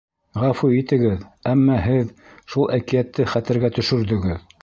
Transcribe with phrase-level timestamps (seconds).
[0.43, 1.19] Ғәфү итегеҙ,
[1.51, 2.09] әммә һеҙ
[2.53, 4.45] шул әкиәтте хәтергә төшөрҙөгөҙ.